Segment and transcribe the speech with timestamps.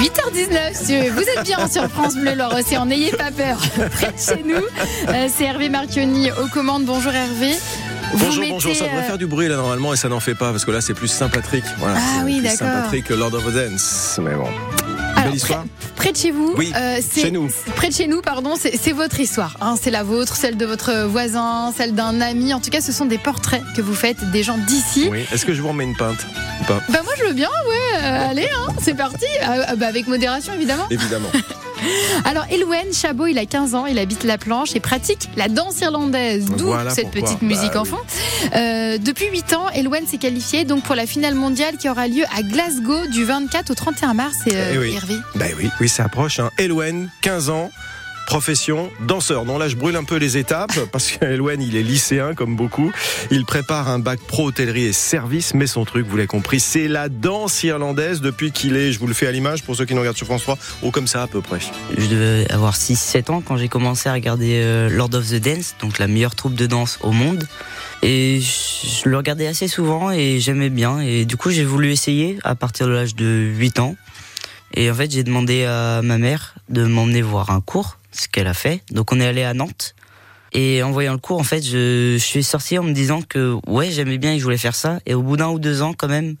[0.00, 3.58] 8h19, vous êtes bien sur France Bleu Loire Océan, n'ayez pas peur,
[3.90, 4.64] près de chez nous.
[5.08, 6.86] Euh, c'est Hervé Marchioni aux commandes.
[6.86, 7.52] Bonjour Hervé.
[8.14, 10.34] Vous Bonjour, bonjour, ça devrait euh, faire du bruit là normalement et ça n'en fait
[10.34, 11.64] pas parce que là c'est plus Saint-Patrick.
[11.78, 12.58] Voilà, Ah oui, d'accord.
[12.60, 14.18] Saint-Patrick Lord of the Dance.
[14.22, 14.48] Mais bon.
[15.34, 15.64] Histoire.
[15.80, 17.48] Près, près de chez vous, Oui, euh, chez nous.
[17.76, 19.56] Près de chez nous, pardon, c'est votre histoire.
[19.60, 19.74] hein.
[19.80, 22.52] c'est la vôtre, celle de votre voisin, celle d'un ami.
[22.54, 25.08] En tout cas, ce sont des portraits que vous faites des gens d'ici.
[25.10, 25.24] Oui.
[25.32, 26.26] Est-ce que je vous remets une pinte
[26.60, 26.80] ou pas?
[26.88, 27.98] Bah moi je veux bien, ouais.
[28.02, 29.26] euh, allez, hein, c'est parti.
[29.42, 30.86] Euh, euh, bah, avec modération évidemment.
[30.90, 31.28] Évidemment.
[32.24, 35.80] Alors Elouen Chabot, il a 15 ans, il habite la planche et pratique la danse
[35.80, 37.22] irlandaise, d'où Voilà cette pourquoi.
[37.28, 37.98] petite musique Bah en fond.
[38.54, 42.24] Euh, depuis 8 ans, Elouen s'est qualifié donc pour la finale mondiale qui aura lieu
[42.36, 44.36] à Glasgow du 24 au 31 mars.
[44.46, 44.94] Et, euh, Eh oui.
[44.94, 45.16] Hervé.
[45.34, 46.38] Ben oui, oui, ça approche.
[46.40, 46.50] Hein.
[46.58, 47.70] Elouen, 15 ans.
[48.30, 49.44] Profession, danseur.
[49.44, 52.92] Non, là, je brûle un peu les étapes parce qu'Elouen, il est lycéen comme beaucoup.
[53.32, 56.86] Il prépare un bac pro hôtellerie et service, mais son truc, vous l'avez compris, c'est
[56.86, 59.94] la danse irlandaise depuis qu'il est, je vous le fais à l'image pour ceux qui
[59.94, 61.58] nous regardent sur France 3, ou comme ça à peu près.
[61.98, 65.74] Je devais avoir 6-7 ans quand j'ai commencé à regarder euh, Lord of the Dance,
[65.80, 67.48] donc la meilleure troupe de danse au monde.
[68.04, 71.00] Et je le regardais assez souvent et j'aimais bien.
[71.00, 73.96] Et du coup, j'ai voulu essayer à partir de l'âge de 8 ans.
[74.74, 78.46] Et en fait, j'ai demandé à ma mère de m'emmener voir un cours, ce qu'elle
[78.46, 78.82] a fait.
[78.90, 79.94] Donc, on est allé à Nantes.
[80.52, 83.90] Et en voyant le cours, en fait, je, suis sorti en me disant que ouais,
[83.90, 84.98] j'aimais bien et je voulais faire ça.
[85.06, 86.36] Et au bout d'un ou deux ans, quand même,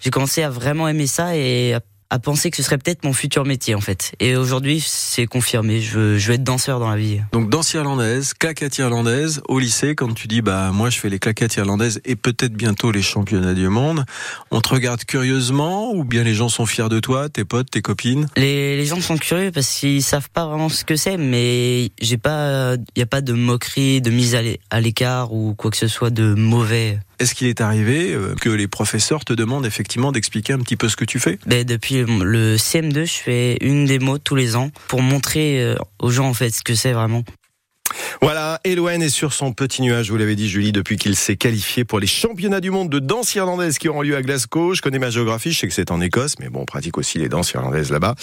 [0.00, 3.12] j'ai commencé à vraiment aimer ça et à, à penser que ce serait peut-être mon
[3.12, 4.12] futur métier, en fait.
[4.20, 5.80] Et aujourd'hui, c'est confirmé.
[5.80, 7.20] Je veux, je veux être danseur dans la vie.
[7.32, 11.18] Donc danse irlandaise, claquette irlandaise, au lycée, quand tu dis bah moi je fais les
[11.18, 14.04] claquettes irlandaises et peut-être bientôt les championnats du monde,
[14.50, 17.82] on te regarde curieusement ou bien les gens sont fiers de toi, tes potes, tes
[17.82, 18.28] copines?
[18.36, 22.18] Les, les gens sont curieux parce qu'ils savent pas vraiment ce que c'est, mais j'ai
[22.18, 24.36] pas, il y a pas de moquerie, de mise
[24.70, 26.98] à l'écart ou quoi que ce soit de mauvais.
[27.18, 30.88] Est-ce qu'il est arrivé euh, que les professeurs te demandent effectivement d'expliquer un petit peu
[30.88, 31.38] ce que tu fais?
[31.46, 36.10] Ben, depuis le CM2, je fais une démo tous les ans pour montrer euh, aux
[36.10, 37.24] gens en fait ce que c'est vraiment.
[38.22, 41.84] Voilà, Elouen est sur son petit nuage, vous l'avez dit Julie, depuis qu'il s'est qualifié
[41.84, 44.74] pour les championnats du monde de danse irlandaise qui auront lieu à Glasgow.
[44.74, 47.18] Je connais ma géographie, je sais que c'est en Écosse, mais bon, on pratique aussi
[47.18, 48.14] les danses irlandaises là-bas.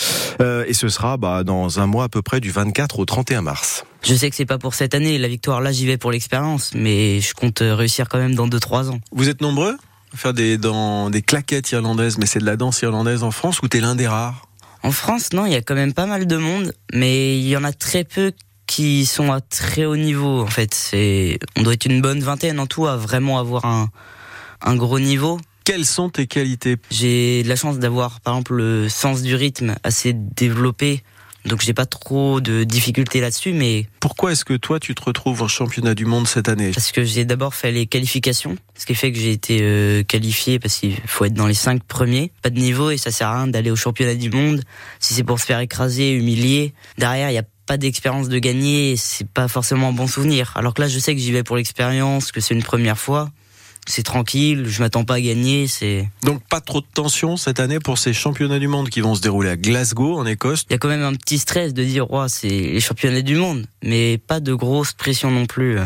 [0.41, 3.41] Euh, et ce sera bah, dans un mois à peu près du 24 au 31
[3.41, 3.85] mars.
[4.03, 5.62] Je sais que c'est pas pour cette année la victoire.
[5.62, 9.00] Là, j'y vais pour l'expérience, mais je compte euh, réussir quand même dans 2-3 ans.
[9.12, 9.78] Vous êtes nombreux
[10.13, 13.62] à faire des, dans, des claquettes irlandaises, mais c'est de la danse irlandaise en France
[13.62, 14.47] ou t'es l'un des rares?
[14.81, 17.56] En France, non, il y a quand même pas mal de monde, mais il y
[17.56, 18.34] en a très peu
[18.73, 20.41] qui sont à très haut niveau.
[20.41, 23.89] En fait, c'est, on doit être une bonne vingtaine en tout à vraiment avoir un,
[24.61, 25.39] un gros niveau.
[25.63, 26.78] Quelles sont tes qualités?
[26.89, 31.03] J'ai de la chance d'avoir, par exemple, le sens du rythme assez développé,
[31.45, 35.41] donc j'ai pas trop de difficultés là-dessus, mais Pourquoi est-ce que toi tu te retrouves
[35.41, 36.72] en championnat du monde cette année?
[36.73, 40.57] Parce que j'ai d'abord fait les qualifications, ce qui fait que j'ai été euh, qualifié
[40.57, 42.31] parce qu'il faut être dans les cinq premiers.
[42.41, 44.62] Pas de niveau et ça sert à rien d'aller au championnat du monde
[45.00, 46.73] si c'est pour se faire écraser, humilier.
[46.97, 50.51] Derrière, il y a pas d'expérience de gagner, c'est pas forcément un bon souvenir.
[50.56, 53.31] Alors que là, je sais que j'y vais pour l'expérience, que c'est une première fois,
[53.88, 57.79] c'est tranquille, je m'attends pas à gagner, c'est Donc pas trop de tension cette année
[57.79, 60.66] pour ces championnats du monde qui vont se dérouler à Glasgow en Écosse.
[60.69, 63.35] il y a quand même un petit stress de dire ouais, c'est les championnats du
[63.35, 65.80] monde, mais pas de grosse pression non plus.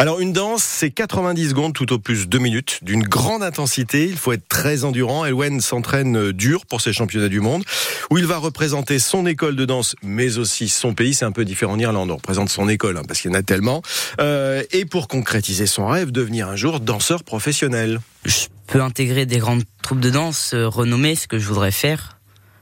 [0.00, 4.16] Alors une danse, c'est 90 secondes tout au plus 2 minutes, d'une grande intensité, il
[4.16, 5.24] faut être très endurant.
[5.26, 7.64] Elouen s'entraîne euh, dur pour ces championnats du monde,
[8.08, 11.14] où il va représenter son école de danse, mais aussi son pays.
[11.14, 13.38] C'est un peu différent en Irlande, on représente son école, hein, parce qu'il y en
[13.38, 13.82] a tellement.
[14.20, 17.98] Euh, et pour concrétiser son rêve, devenir un jour danseur professionnel.
[18.24, 22.20] je peux intégrer des grandes troupes de danse euh, renommées, ce que je voudrais faire.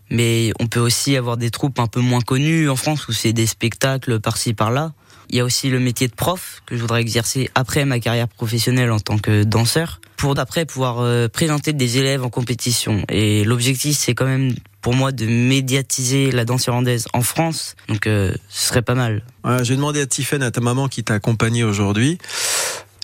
[0.08, 3.34] Mais on peut aussi avoir des troupes un peu moins connues en France où c'est
[3.34, 4.94] des spectacles par-ci par-là.
[5.30, 8.28] Il y a aussi le métier de prof que je voudrais exercer après ma carrière
[8.28, 13.02] professionnelle en tant que danseur pour d'après pouvoir euh, présenter des élèves en compétition.
[13.08, 17.74] Et l'objectif c'est quand même pour moi de médiatiser la danse irlandaise en France.
[17.88, 19.22] Donc euh, ce serait pas mal.
[19.42, 22.18] Voilà, J'ai demandé à Tiffen, à ta maman qui t'a accompagné aujourd'hui.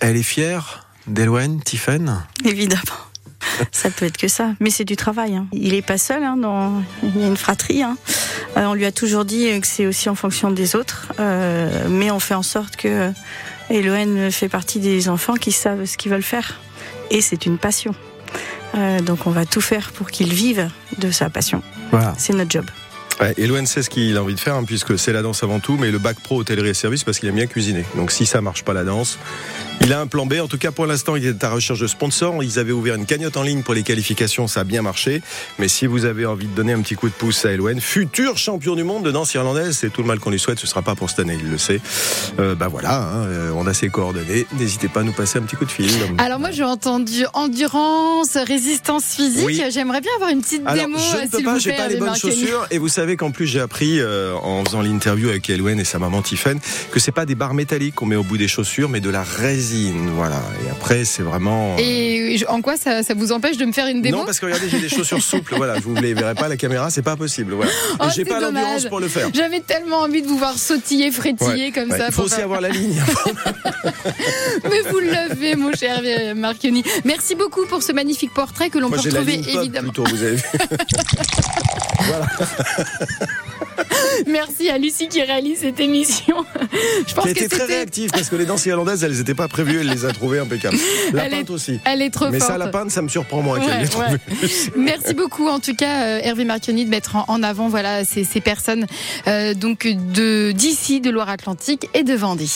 [0.01, 2.81] Elle est fière d'Elouen, Tiffen Évidemment.
[3.71, 5.35] Ça peut être que ça, mais c'est du travail.
[5.35, 5.47] hein.
[5.51, 6.81] Il est pas seul, hein, dans...
[7.03, 7.83] il y a une fratrie.
[7.83, 7.97] hein.
[8.57, 12.11] Euh, on lui a toujours dit que c'est aussi en fonction des autres, euh, mais
[12.11, 13.11] on fait en sorte que
[13.69, 16.59] Elohen fait partie des enfants qui savent ce qu'ils veulent faire,
[17.09, 17.95] et c'est une passion.
[18.75, 21.61] Euh, donc on va tout faire pour qu'il vive de sa passion.
[21.91, 22.13] Voilà.
[22.17, 22.65] C'est notre job.
[23.19, 25.59] Ouais, Elouen sait ce qu'il a envie de faire, hein, puisque c'est la danse avant
[25.59, 27.85] tout, mais le bac pro hôtellerie et service parce qu'il aime bien cuisiner.
[27.95, 29.19] Donc si ça marche pas la danse,
[29.85, 30.35] Il a un plan B.
[30.41, 32.41] En tout cas, pour l'instant, il est à recherche de sponsors.
[32.41, 34.47] Ils avaient ouvert une cagnotte en ligne pour les qualifications.
[34.47, 35.21] Ça a bien marché.
[35.59, 38.37] Mais si vous avez envie de donner un petit coup de pouce à Elouen, futur
[38.37, 40.57] champion du monde de danse irlandaise, c'est tout le mal qu'on lui souhaite.
[40.57, 41.81] Ce sera pas pour cette année, il le sait.
[42.39, 44.47] Euh, bah voilà, hein, euh, on a ses coordonnées.
[44.57, 45.91] N'hésitez pas à nous passer un petit coup de fil.
[46.17, 49.63] Alors moi, j'ai entendu endurance, résistance physique.
[49.69, 50.97] J'aimerais bien avoir une petite démo.
[50.97, 52.67] Je ne peux pas, j'ai pas les bonnes chaussures.
[52.71, 55.99] Et vous savez qu'en plus, j'ai appris euh, en faisant l'interview avec Elouen et sa
[55.99, 56.57] maman Tiffen
[56.89, 59.23] que c'est pas des barres métalliques qu'on met au bout des chaussures, mais de la
[60.15, 60.41] Voilà.
[60.65, 61.75] Et après, c'est vraiment.
[61.79, 64.17] Et en quoi ça, vous empêche de me faire une démo?
[64.17, 65.55] Non, parce que regardez, j'ai des chaussures souples.
[65.55, 67.53] Voilà, vous ne les verrez pas à la caméra, c'est pas possible.
[67.53, 67.71] Voilà.
[67.99, 69.29] Oh, j'ai pas l'endurance pour le faire.
[69.33, 72.07] J'avais tellement envie de vous voir sautiller, frétiller comme ça.
[72.07, 73.01] Il faut aussi avoir la ligne.
[74.63, 76.01] mais vous l'avez, mon cher
[76.35, 76.83] Marchioni.
[77.05, 79.91] Merci beaucoup pour ce magnifique portrait que l'on peut retrouver évidemment.
[79.91, 80.43] Plutôt, vous avez vu.
[81.99, 82.27] voilà.
[84.27, 86.45] Merci à Lucie qui réalise cette émission.
[87.07, 89.47] Je pense qui a été très réactive parce que les danses irlandaises, elles n'étaient pas
[89.47, 90.77] prévues, elle les a trouvées impeccables.
[91.13, 91.79] La elle peinte aussi.
[91.85, 92.51] Elle est trop Mais forte.
[92.51, 94.17] ça, la peinte, ça me surprend moins qu'elle l'ait trouvée.
[94.75, 98.41] Merci beaucoup, en tout cas, euh, Hervé Marchioni, de mettre en avant voilà, ces, ces
[98.41, 98.85] personnes
[99.27, 102.47] euh, donc de d'ici, de Loire-Atlantique et de Vendée.